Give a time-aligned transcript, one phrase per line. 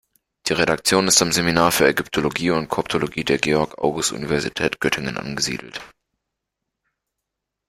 [0.47, 5.79] Die Redaktion ist am Seminar für Ägyptologie und Koptologie der Georg-August-Universität Göttingen angesiedelt.